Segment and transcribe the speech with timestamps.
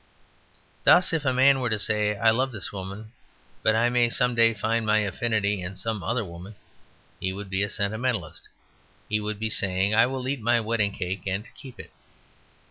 [0.83, 3.11] Thus if a man were to say, "I love this woman,
[3.61, 6.55] but I may some day find my affinity in some other woman,"
[7.19, 8.49] he would be a Sentimentalist.
[9.07, 11.91] He would be saying, "I will eat my wedding cake and keep it."